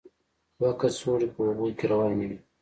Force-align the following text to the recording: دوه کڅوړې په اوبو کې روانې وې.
دوه 0.57 0.71
کڅوړې 0.79 1.27
په 1.33 1.39
اوبو 1.47 1.65
کې 1.77 1.85
روانې 1.91 2.25
وې. 2.29 2.37